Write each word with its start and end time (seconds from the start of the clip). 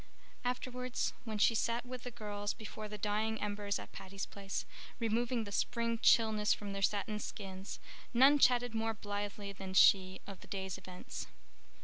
Afterwards, 0.43 1.13
when 1.25 1.37
she 1.37 1.53
sat 1.53 1.85
with 1.85 2.01
the 2.01 2.09
girls 2.09 2.55
before 2.55 2.87
the 2.87 2.97
dying 2.97 3.39
embers 3.39 3.77
at 3.77 3.91
Patty's 3.91 4.25
Place, 4.25 4.65
removing 4.99 5.43
the 5.43 5.51
spring 5.51 5.99
chilliness 5.99 6.55
from 6.55 6.73
their 6.73 6.81
satin 6.81 7.19
skins, 7.19 7.79
none 8.11 8.39
chatted 8.39 8.73
more 8.73 8.95
blithely 8.95 9.53
than 9.53 9.75
she 9.75 10.19
of 10.25 10.39
the 10.39 10.47
day's 10.47 10.75
events. 10.79 11.27